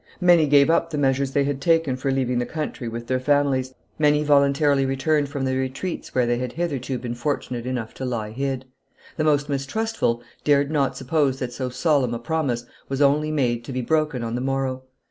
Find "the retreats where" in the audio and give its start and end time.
5.45-6.25